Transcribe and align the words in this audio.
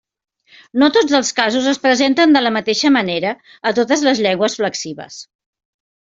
No 0.83 0.87
tots 0.93 1.17
els 1.17 1.27
casos 1.39 1.67
es 1.71 1.81
presenten 1.83 2.33
de 2.35 2.41
la 2.45 2.51
mateixa 2.55 2.91
manera 2.95 3.33
a 3.71 3.75
totes 3.81 4.05
les 4.07 4.23
llengües 4.27 4.57
flexives. 4.61 5.19